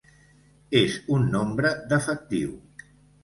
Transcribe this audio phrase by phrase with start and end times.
[0.79, 2.57] És un nombre defectiu.